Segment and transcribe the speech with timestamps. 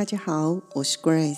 [0.00, 1.36] 大家好，我是 Grace。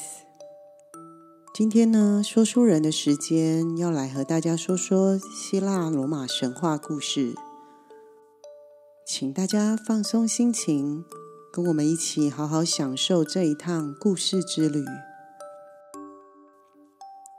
[1.53, 7.35] 今天呢，说书人的时间要来和大家说说希腊罗马神话故事，
[9.05, 11.05] 请大家放松心情，
[11.53, 14.85] 跟我们一起好好享受这一趟故事之旅。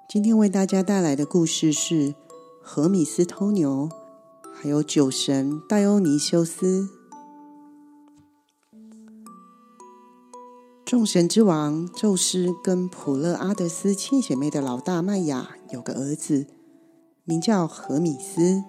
[0.10, 2.16] 今天为大家带来的故事是
[2.62, 3.90] 荷米斯偷牛，
[4.54, 6.90] 还有酒神戴欧尼修斯。
[10.94, 16.46] 众神之王宙斯跟普勒阿德斯亲姐妹的老大麦雅有个儿子，
[17.24, 18.64] 名叫荷米斯。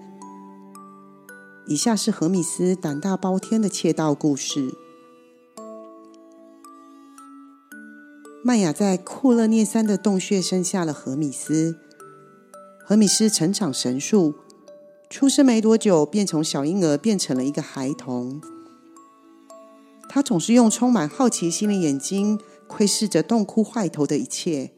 [1.67, 4.73] 以下是荷米斯胆大包天的窃盗故事。
[8.43, 11.77] 麦雅在库勒涅山的洞穴生下了荷米斯。
[12.87, 14.33] 荷米斯成长神速，
[15.11, 18.41] 出生没多久便从小婴儿变成了一个孩童。
[20.15, 24.71] 他总是用充满好奇心的眼睛窥视着洞窟坏头的一切，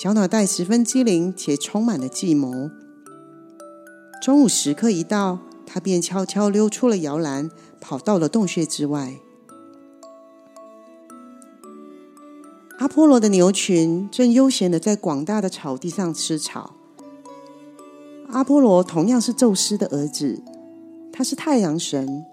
[0.00, 2.70] 小脑袋十分机灵且充满了计谋。
[4.22, 9.16] 中午时刻一到，他便悄悄溜出了摇篮，跑到了洞穴之外。
[12.78, 16.76] 阿波罗的牛群正悠闲的在广大的草地上吃草。
[18.28, 20.40] 阿波罗同样是宙斯的儿子，
[21.12, 22.24] 他是太阳神。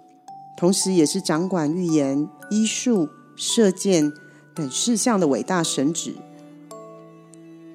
[0.55, 4.13] 同时，也是掌管预言、医术、射箭
[4.53, 6.13] 等事项的伟大神祇。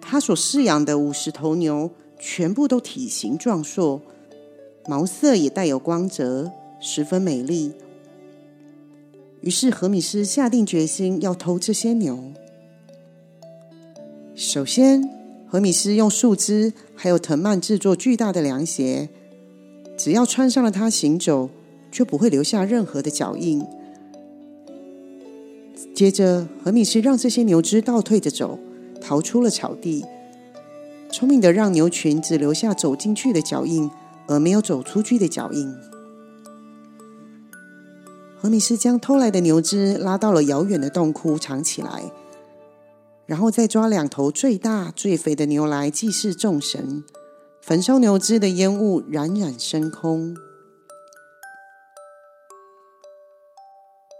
[0.00, 4.00] 他所饲养的五十头牛，全部都体型壮硕，
[4.86, 7.74] 毛色也带有光泽，十分美丽。
[9.42, 12.32] 于是，荷米斯下定决心要偷这些牛。
[14.34, 15.10] 首先，
[15.46, 19.10] 荷米斯用树枝还有藤蔓制作巨大的凉鞋，
[19.96, 21.50] 只要穿上了它行走。
[21.90, 23.64] 却不会留下任何的脚印。
[25.94, 28.58] 接着，何米斯让这些牛只倒退着走，
[29.00, 30.04] 逃出了草地。
[31.10, 33.90] 聪明的让牛群只留下走进去的脚印，
[34.26, 35.74] 而没有走出去的脚印。
[38.36, 42.12] 何米斯将偷来的牛只拉到了遥远的洞窟藏起来，
[43.26, 47.02] 然后再抓两头最大最肥的牛来祭祀众神，
[47.60, 50.36] 焚烧牛只的烟雾冉冉升空。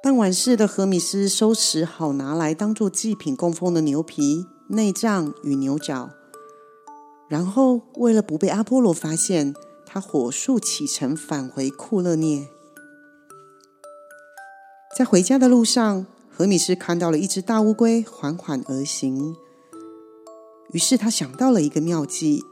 [0.09, 6.09] 办完事的荷米斯收拾好拿来当做祭品供奉的牛皮、内脏与牛角，
[7.29, 9.55] 然后为了不被阿波罗发现，
[9.85, 12.49] 他火速启程返回库勒涅。
[14.97, 19.37] 在回家的路上，荷米斯看到了一只大乌龟缓缓而行，
[20.73, 22.43] 于是他想到了一个妙计。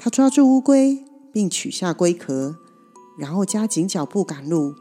[0.00, 0.98] 他抓住乌龟，
[1.32, 2.56] 并取下龟壳，
[3.16, 4.74] 然后加紧脚步赶路。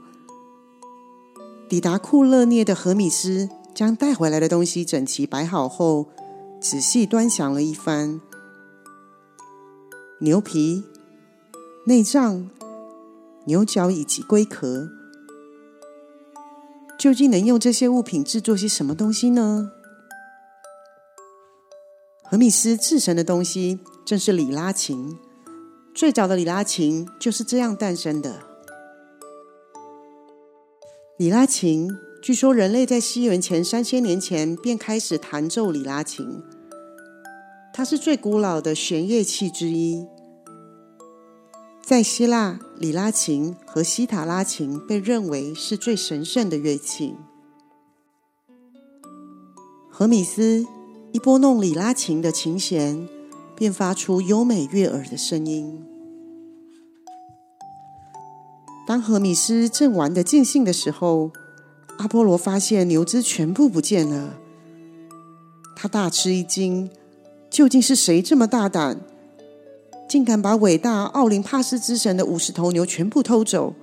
[1.69, 6.07] 抵达库勒涅的荷米斯将带回来的东西整齐摆好后，
[6.61, 8.21] 仔细端详了一番。
[10.19, 10.83] 牛皮、
[11.87, 12.49] 内脏、
[13.45, 14.89] 牛角以及龟壳，
[16.97, 19.71] 究竟能用这些物品制作些什么东西呢？
[22.23, 25.17] 荷米斯制成的东西正是里拉琴。
[25.95, 28.52] 最早的里拉琴就是这样诞生的。
[31.15, 36.41] 里拉琴，据说人类在西元前三千年前便开始弹奏里拉琴。
[37.71, 40.07] 它是最古老的弦乐器之一。
[41.83, 47.13] 在希腊，里拉琴和西塔拉琴被认为是最神圣的乐器。
[49.91, 50.65] 荷米斯
[51.11, 53.07] 一拨弄里拉琴的琴弦，
[53.55, 55.85] 便发出优美悦耳的声音。
[58.93, 61.31] 当荷米斯正玩得尽兴的时候，
[61.97, 64.35] 阿波罗发现牛只全部不见了。
[65.75, 66.91] 他大吃一惊，
[67.49, 68.99] 究竟是谁这么大胆，
[70.07, 73.73] 竟敢把伟大奥林帕斯之神的五十头牛全部偷走？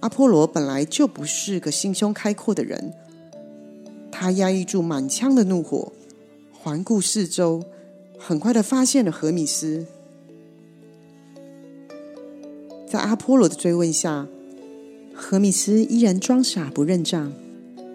[0.00, 2.92] 阿波罗本来就不是个心胸开阔的人，
[4.10, 5.92] 他压抑住满腔的怒火，
[6.52, 7.62] 环顾四周，
[8.18, 9.86] 很快的发现了荷米斯。
[12.92, 14.26] 在阿波罗的追问下，
[15.14, 17.32] 荷米斯依然装傻不认账，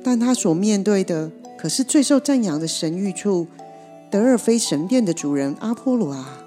[0.03, 3.45] 但他所面对的可是最受赞扬的神谕处——
[4.09, 6.44] 德尔菲神殿的主人阿波罗啊！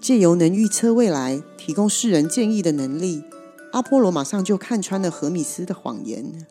[0.00, 3.22] 借由能预测未来、提供世人建议的能力，
[3.70, 6.48] 阿波罗马上就看穿了荷米斯的谎言。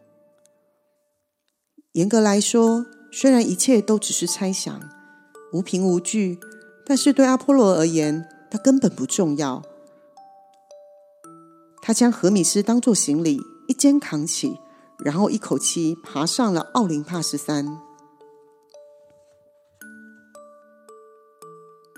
[1.91, 4.79] 严格来说，虽然一切都只是猜想，
[5.51, 6.39] 无凭无据，
[6.85, 9.61] 但是对阿波罗而言，它根本不重要。
[11.87, 14.59] 他将荷米斯当作行李，一肩扛起，
[15.03, 17.79] 然后一口气爬上了奥林帕斯山。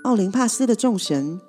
[0.04, 1.40] 奥林帕斯的众神，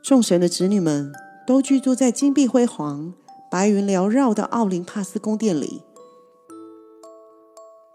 [0.00, 1.12] 众神的子女们
[1.44, 3.14] 都居住在金碧辉煌、
[3.50, 5.82] 白云缭绕的奥林帕斯宫殿里。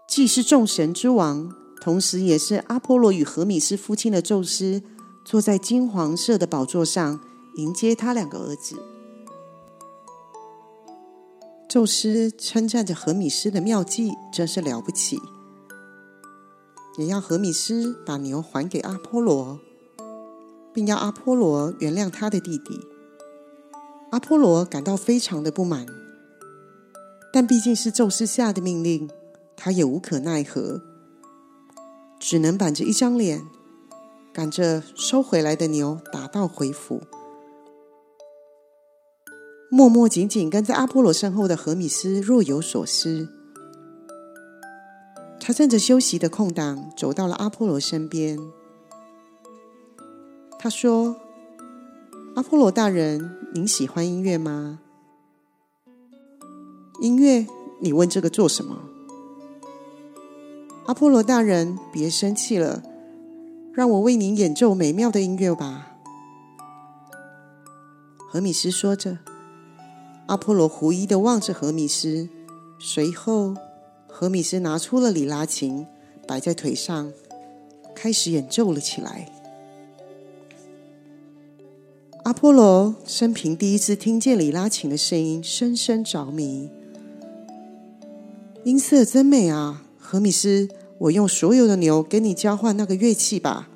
[0.06, 1.50] 既是众神之王，
[1.80, 4.82] 同时也是阿波罗与荷米斯父亲的宙斯，
[5.24, 7.18] 坐在金黄色的宝座上
[7.56, 8.76] 迎接他两个儿子。
[11.68, 15.20] 宙斯称赞着荷米斯的妙计真是了不起，
[16.96, 19.60] 也要荷米斯把牛还给阿波罗，
[20.72, 22.80] 并要阿波罗原谅他的弟弟。
[24.12, 25.86] 阿波罗感到非常的不满，
[27.30, 29.10] 但毕竟是宙斯下的命令。
[29.54, 30.80] 他也无可奈何，
[32.18, 33.44] 只能板着一张脸，
[34.32, 37.02] 赶着收回来的牛打道回府。
[39.70, 43.28] 默默紧紧跟在阿波罗身后的荷米斯若有所思。
[45.38, 48.38] 他趁着休息的空档，走到了阿波罗身边。
[50.58, 51.16] 他说
[52.34, 54.80] ：“阿波罗大人，您喜欢音乐吗？
[57.00, 57.46] 音乐？
[57.80, 58.76] 你问这个做什么？”
[60.86, 62.82] 阿波罗大人，别生气了，
[63.74, 65.98] 让我为您演奏美妙的音乐吧。”
[68.30, 69.18] 荷米斯说着。
[70.28, 72.28] 阿波罗狐疑的望着荷米斯，
[72.78, 73.54] 随后，
[74.06, 75.86] 荷米斯拿出了里拉琴，
[76.26, 77.10] 摆在腿上，
[77.94, 79.32] 开始演奏了起来。
[82.24, 86.68] 阿波罗生平第一次听见里拉琴的声音，深深着迷。
[88.64, 89.82] 音色真美啊！
[89.98, 93.70] 荷米斯，我用所有的牛跟你交换那个乐器吧。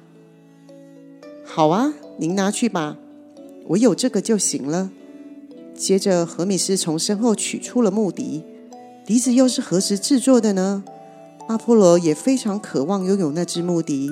[1.46, 2.98] 好啊，您拿去吧，
[3.68, 4.90] 我有这个就行了。
[5.74, 8.44] 接着，荷米斯从身后取出了木笛，
[9.06, 10.84] 笛子又是何时制作的呢？
[11.48, 14.10] 阿波罗也非常渴望拥有那只木笛，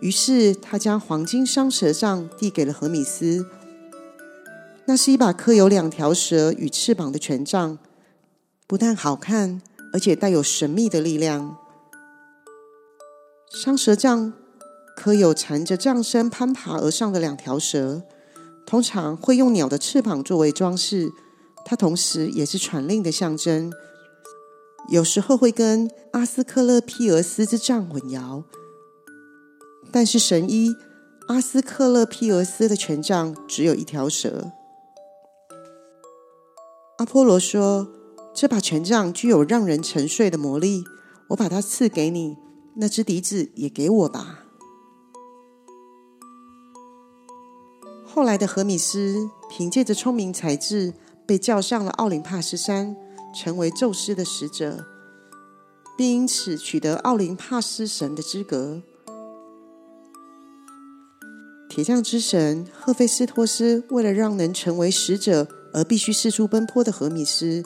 [0.00, 3.46] 于是他将黄金双蛇杖递给了荷米斯。
[4.86, 7.78] 那是一把刻有两条蛇与翅膀的权杖，
[8.66, 9.62] 不但好看。
[9.92, 11.56] 而且带有神秘的力量。
[13.48, 14.32] 双蛇杖
[14.96, 18.02] 刻有缠着杖身攀爬而上的两条蛇，
[18.66, 21.12] 通常会用鸟的翅膀作为装饰。
[21.64, 23.72] 它同时也是传令的象征，
[24.90, 28.44] 有时候会跟阿斯克勒庇俄斯之杖混淆。
[29.90, 30.74] 但是神医
[31.28, 34.52] 阿斯克勒庇俄斯的权杖只有一条蛇。
[36.98, 37.88] 阿波罗说。
[38.36, 40.82] 这把权杖具有让人沉睡的魔力，
[41.28, 42.36] 我把它赐给你。
[42.74, 44.43] 那只笛子也给我吧。
[48.14, 50.94] 后来的荷米斯凭借着聪明才智，
[51.26, 52.94] 被叫上了奥林帕斯山，
[53.34, 54.86] 成为宙斯的使者，
[55.98, 58.80] 并因此取得奥林帕斯神的资格。
[61.68, 67.64] 铁匠之神赫菲斯托斯为了让能成为使者而必须四处奔波的荷米斯。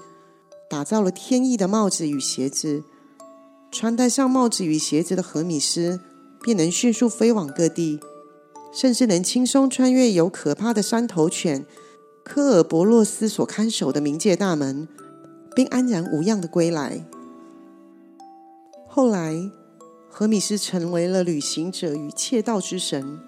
[0.70, 2.82] 打造了天意的帽子与鞋子，
[3.70, 6.00] 穿戴上帽子与鞋子的荷米斯，
[6.40, 8.00] 便能迅速飞往各地，
[8.72, 11.64] 甚至能轻松穿越由可怕的三头犬
[12.22, 14.86] 科尔伯洛斯所看守的冥界大门，
[15.54, 17.04] 并安然无恙的归来。
[18.86, 19.34] 后来，
[20.10, 23.18] 荷米斯成为了旅行者与窃盗之神，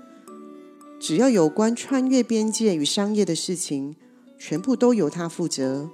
[1.00, 3.96] 只要有关穿越边界与商业的事情，
[4.38, 5.88] 全部都由他负责。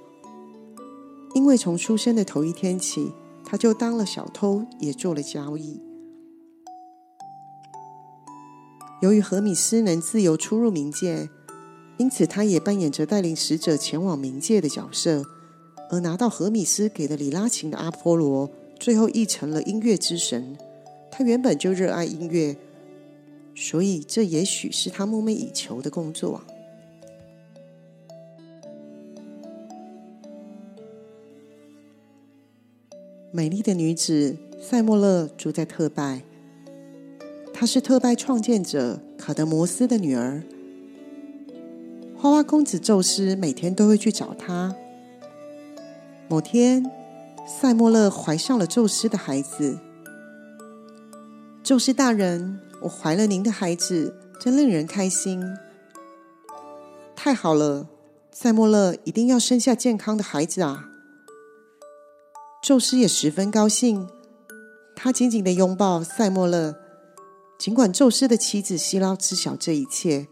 [1.33, 3.13] 因为从出生的头一天起，
[3.45, 5.79] 他就当了小偷，也做了交易。
[9.01, 11.29] 由于荷米斯能自由出入冥界，
[11.97, 15.23] 因此他也扮演着带领使者前往冥界的角色。
[15.89, 20.57] 而拿到荷米斯给的里拉琴的阿波罗，最后亦成了音乐之神。
[21.09, 22.57] 他原本就热爱音乐，
[23.55, 26.41] 所以这也许是他梦寐以求的工作。
[33.31, 36.23] 美丽的女子塞莫勒住在特拜，
[37.59, 40.43] 她是特拜创建者卡德摩斯的女儿。
[42.15, 44.75] 花花公子宙斯每天都会去找她。
[46.27, 46.85] 某天，
[47.47, 49.79] 塞莫勒怀上了宙斯的孩子。
[51.63, 55.43] 宙斯大人，我怀了您的孩子，真令人开心。
[57.15, 57.87] 太好了，
[58.31, 60.91] 塞莫勒一定要生下健康的孩子啊！
[62.61, 64.07] 宙斯也十分高兴，
[64.95, 66.75] 他紧紧的拥抱塞莫勒。
[67.57, 70.27] 尽管宙斯的妻子希拉知晓这一切，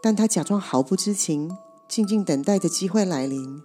[0.00, 1.50] 但他假装毫不知情，
[1.88, 3.60] 静静等待着机会来临。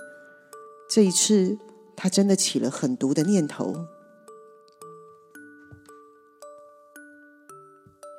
[0.89, 1.59] 这一次，
[1.95, 3.73] 他真的起了狠毒的念头。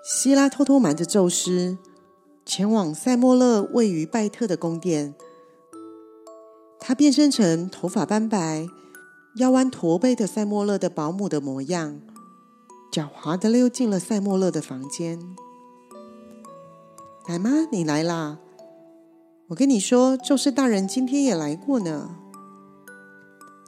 [0.05, 1.77] 希拉偷偷瞒着宙斯，
[2.47, 5.15] 前往塞莫勒位于拜特的宫殿。
[6.79, 8.67] 他变身成头发斑白、
[9.37, 12.01] 腰弯驼背的塞莫勒的保姆的模样。
[12.91, 15.37] 狡猾的溜进了塞莫勒的房间。
[17.29, 18.39] 奶妈，你来啦！
[19.49, 22.17] 我跟你说，宙斯大人今天也来过呢。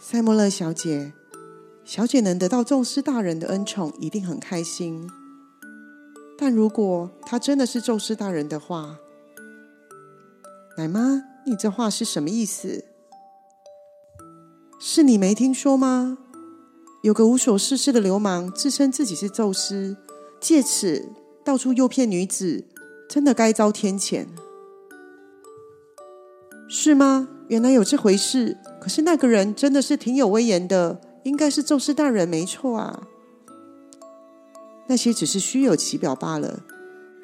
[0.01, 1.13] 塞莫勒小姐，
[1.85, 5.09] 小姐能得到宙斯大人的恩宠，一定很开心。
[6.37, 8.99] 但如果他真的是宙斯大人的话，
[10.77, 12.85] 奶妈，你这话是什么意思？
[14.81, 16.19] 是你没听说吗？
[17.03, 19.97] 有个无所事事的流氓自称自己是宙斯，
[20.41, 21.05] 借此
[21.45, 22.65] 到处诱骗女子，
[23.09, 24.25] 真的该遭天谴，
[26.69, 27.29] 是吗？
[27.49, 28.57] 原来有这回事。
[28.81, 33.09] 可是那个人真的是挺有威严的，应该是宙斯大人没错啊。
[34.87, 36.63] 那些只是虚有其表罢了，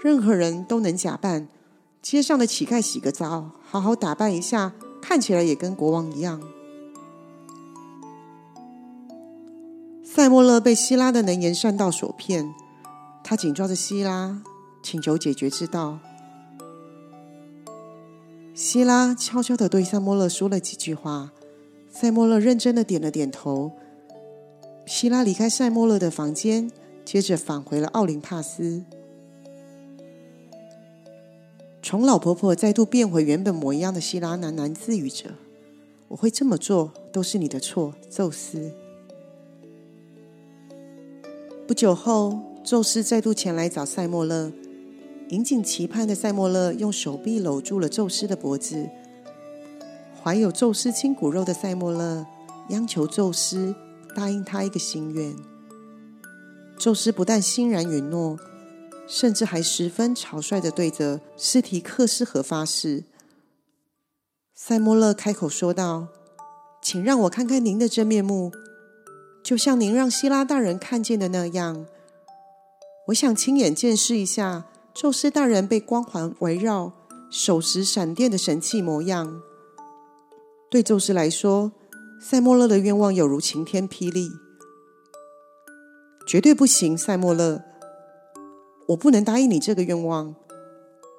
[0.02, 1.46] 任何人都能假扮。
[2.02, 6.42] 街上的乞丐洗个澡，好好打扮一下，看起来也跟国王一样。
[10.10, 12.54] 塞莫勒被希拉的能言善道所骗，
[13.22, 14.42] 他紧抓着希拉，
[14.82, 15.98] 请求解决之道。
[18.54, 21.30] 希拉悄悄的对塞莫勒说了几句话，
[21.90, 23.70] 塞莫勒认真的点了点头。
[24.86, 26.72] 希拉离开塞莫勒的房间，
[27.04, 28.82] 接着返回了奥林帕斯。
[31.82, 35.34] 从老婆婆再度变回原本模样的希拉喃喃自语着
[36.08, 38.72] ：“我会这么做，都是你的错，宙斯。”
[41.68, 44.50] 不久后，宙斯再度前来找塞莫勒。
[45.28, 48.88] 引颈期盼的塞莫勒用手臂搂住了宙斯的脖子。
[50.22, 52.26] 怀有宙斯亲骨肉的塞莫勒
[52.70, 53.74] 央求宙斯
[54.16, 55.36] 答应他一个心愿。
[56.78, 58.38] 宙斯不但欣然允诺，
[59.06, 63.04] 甚至还十分草率的对着斯提克斯河发誓。
[64.54, 66.08] 塞莫勒开口说道
[66.80, 68.50] ：“请让我看看您的真面目。”
[69.42, 71.86] 就像您让希拉大人看见的那样，
[73.06, 76.92] 我想亲眼见识一下宙斯大人被光环围绕、
[77.30, 79.40] 手持闪电的神器模样。
[80.70, 81.72] 对宙斯来说，
[82.20, 84.30] 塞莫勒的愿望有如晴天霹雳。
[86.26, 87.62] 绝对不行，塞莫勒，
[88.88, 90.34] 我不能答应你这个愿望。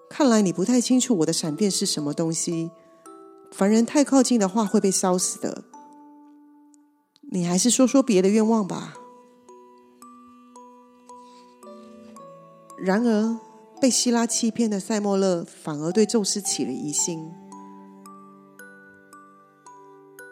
[0.07, 2.69] 看来你不太清楚我的闪电是什么东西。
[3.51, 5.63] 凡人太靠近的话，会被烧死的。
[7.31, 8.95] 你还是说说别的愿望吧。
[12.77, 13.39] 然而，
[13.79, 17.31] 被希拉欺骗的塞莫勒反而对宙斯起了疑心。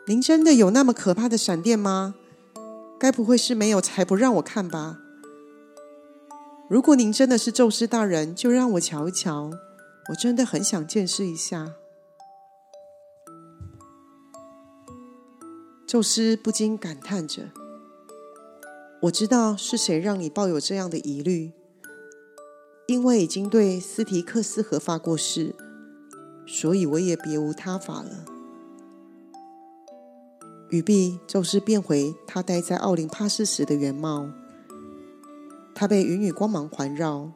[0.08, 2.16] 您真的有那么可怕的闪电吗？
[3.00, 4.98] 该不会是没有才不让我看吧？
[6.70, 9.52] 如果您真的是宙斯大人，就让我瞧一瞧。
[10.10, 11.74] 我真的很想见识一下。
[15.88, 17.50] 宙斯不禁感叹着
[19.04, 21.54] ：“我知道是谁让你抱有这样的疑虑，
[22.88, 25.56] 因为已经对斯提克斯河发过誓，
[26.46, 28.26] 所以我也别无他法了。”
[30.72, 34.30] 语毕，宙斯变回他待在奥林帕斯时的原貌。
[35.74, 37.32] 他被云雨光芒环绕，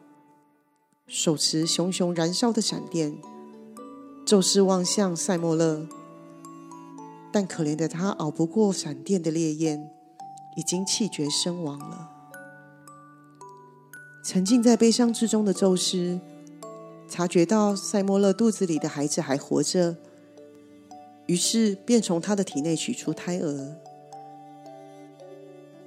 [1.08, 3.18] 手持熊熊燃烧的闪电。
[4.26, 5.88] 宙斯望向塞莫勒。
[7.32, 9.90] 但可怜的他熬不过闪电的烈焰，
[10.58, 12.10] 已经气绝身亡了。
[14.24, 16.20] 沉浸在悲伤之中的宙斯，
[17.10, 19.96] 察觉到塞莫勒肚子里的孩子还活着，
[21.26, 23.76] 于是便从他的体内取出胎儿。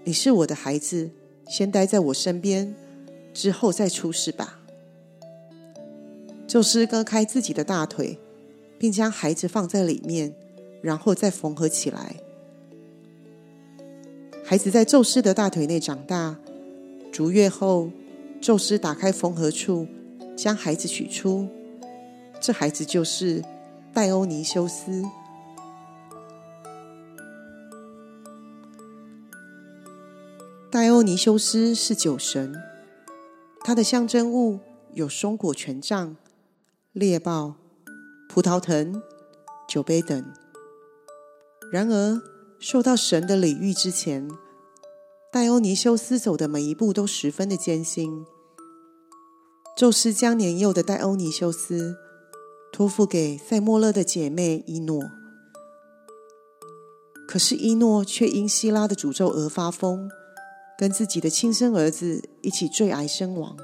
[0.02, 1.10] 你是我的孩子，
[1.48, 2.74] 先待在我身边，
[3.32, 4.60] 之后再出世吧。
[6.46, 8.18] 宙斯割开自己的大腿，
[8.78, 10.34] 并将孩子放在里面。
[10.84, 12.16] 然后再缝合起来。
[14.44, 16.36] 孩子在宙斯的大腿内长大，
[17.10, 17.90] 逐月后，
[18.38, 19.88] 宙斯打开缝合处，
[20.36, 21.48] 将孩子取出。
[22.38, 23.42] 这孩子就是
[23.94, 25.02] 戴欧尼修斯。
[30.70, 32.54] 戴欧尼修斯是酒神，
[33.60, 34.58] 他的象征物
[34.92, 36.14] 有松果权杖、
[36.92, 37.54] 猎豹、
[38.28, 39.00] 葡萄藤、
[39.66, 40.43] 酒杯等。
[41.72, 42.22] 然而，
[42.58, 44.28] 受到神的礼遇之前，
[45.32, 48.24] 戴欧尼修斯走的每一步都十分的艰辛。
[49.76, 51.96] 宙斯将年幼的戴欧尼修斯
[52.72, 55.02] 托付给塞莫勒的姐妹伊诺，
[57.26, 60.08] 可是伊诺却因希拉的诅咒而发疯，
[60.78, 63.56] 跟自己的亲生儿子一起坠崖身亡。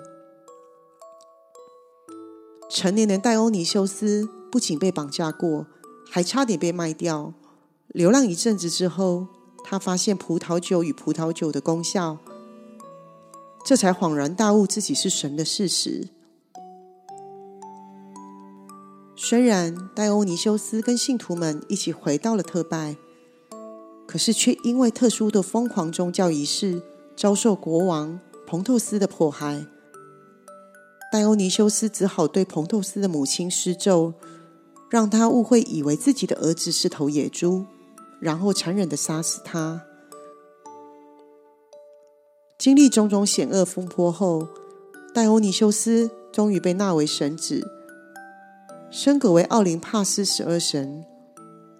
[2.69, 5.67] 成年的戴欧尼修斯不仅被绑架过，
[6.11, 7.35] 还差点被卖掉。
[7.93, 9.27] 流浪一阵子之后，
[9.65, 12.19] 他发现葡萄酒与葡萄酒的功效。
[13.65, 16.09] 这才恍然大悟自己是神的事实。
[19.17, 22.97] 虽然戴欧尼修斯跟信徒们一起回到了特拜，
[24.07, 26.81] 可是却因为特殊的疯狂宗教仪式，
[27.17, 29.67] 遭受国王彭透斯的迫害。
[31.13, 34.15] 戴欧尼修斯只好对彭透斯的母亲施咒，
[34.89, 37.67] 让他误会以为自己的儿子是头野猪，
[38.21, 39.83] 然后残忍的杀死他。
[42.59, 44.47] 经历种种险恶风波后，
[45.15, 47.67] 戴欧尼修斯终于被纳为神子，
[48.91, 51.05] 升格为奥林帕斯十二神。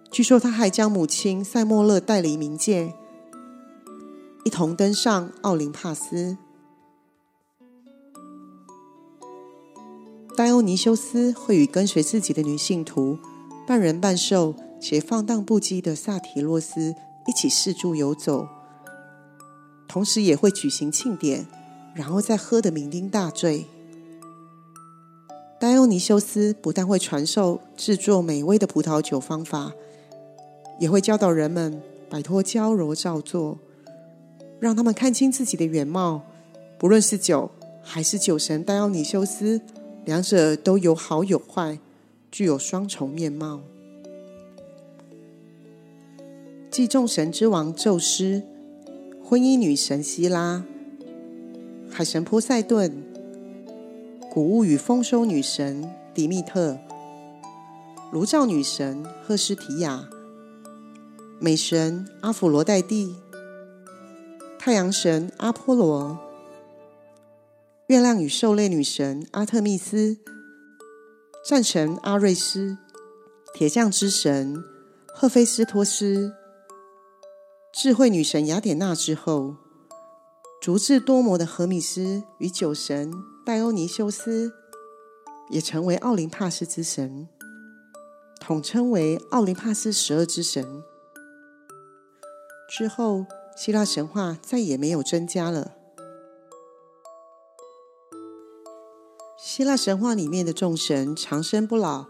[0.09, 2.93] 据说他还将母亲塞莫勒带离冥界，
[4.43, 6.37] 一同登上奥林帕斯。
[10.35, 13.19] 戴欧尼修斯会与跟随自己的女信徒、
[13.67, 16.95] 半人半兽且放荡不羁的萨提洛斯
[17.27, 18.47] 一起四处游走。
[19.87, 21.45] 同时也会举行庆典，
[21.93, 23.67] 然后再喝得酩酊大醉。
[25.59, 29.71] 戴欧尼修斯不但会传授制作美味的葡萄酒方法，
[30.79, 33.59] 也会教导人们摆脱娇柔造作，
[34.59, 36.23] 让他们看清自己的原貌。
[36.79, 37.51] 不论是酒
[37.83, 39.61] 还是酒神戴欧尼修斯，
[40.05, 41.77] 两者都有好有坏，
[42.31, 43.61] 具有双重面貌。
[46.71, 48.41] 祭众神之王宙斯。
[49.31, 50.63] 婚姻女神希拉、
[51.89, 53.03] 海神波塞顿、
[54.29, 56.77] 谷物与丰收女神迪密特、
[58.11, 60.09] 炉灶女神赫斯提亚、
[61.39, 63.15] 美神阿芙罗黛蒂、
[64.59, 66.17] 太阳神阿波罗、
[67.87, 70.17] 月亮与狩猎女神阿特密斯、
[71.45, 72.77] 战神阿瑞斯、
[73.53, 74.61] 铁匠之神
[75.07, 76.40] 赫菲斯托斯。
[77.73, 79.55] 智慧女神雅典娜之后，
[80.61, 83.13] 足智多谋的荷米斯与酒神
[83.45, 84.51] 戴欧尼修斯
[85.49, 87.29] 也成为奥林帕斯之神，
[88.41, 90.83] 统称为奥林帕斯十二之神。
[92.69, 95.71] 之后，希腊神话再也没有增加了。
[99.39, 102.07] 希腊神话里面的众神长生不老，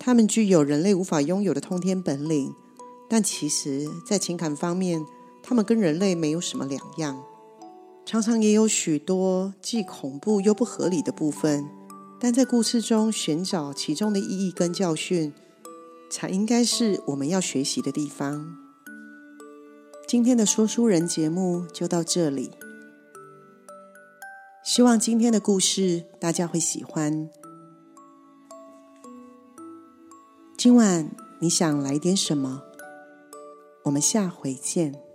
[0.00, 2.54] 他们具有人类无法拥有的通天本领。
[3.08, 5.04] 但其实，在情感方面，
[5.42, 7.24] 他们跟人类没有什么两样，
[8.04, 11.66] 常常也有许多既恐怖又不合理的部分。
[12.20, 15.32] 但在故事中寻找其中的意义跟教训，
[16.10, 18.56] 才应该是我们要学习的地方。
[20.06, 22.50] 今天的说书人节目就到这里，
[24.64, 27.30] 希望今天的故事大家会喜欢。
[30.56, 31.08] 今晚
[31.40, 32.64] 你想来点什么？
[33.88, 35.07] 我们下回见。